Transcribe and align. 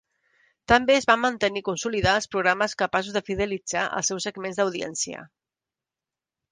També 0.71 0.95
es 0.99 1.05
van 1.09 1.21
mantenir 1.25 1.63
i 1.63 1.65
consolidar 1.67 2.15
els 2.21 2.29
programes 2.37 2.75
capaços 2.81 3.19
de 3.19 3.25
fidelitzar 3.29 3.85
els 4.01 4.13
seus 4.13 4.29
segments 4.31 4.63
d’audiència. 4.63 5.27